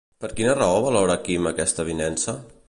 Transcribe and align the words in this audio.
Per 0.23 0.29
quina 0.39 0.55
raó 0.59 0.79
valora 0.85 1.19
Quim 1.27 1.47
aquesta 1.51 1.85
avinença? 1.87 2.37